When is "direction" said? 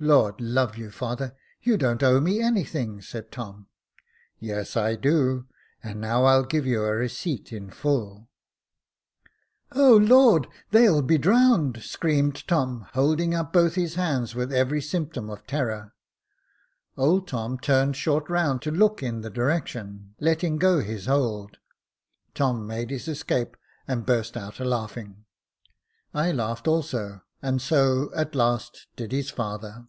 19.28-20.14